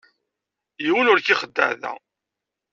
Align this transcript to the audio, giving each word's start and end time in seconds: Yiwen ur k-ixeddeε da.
Yiwen 0.83 1.09
ur 1.11 1.19
k-ixeddeε 1.21 1.73
da. 1.81 1.93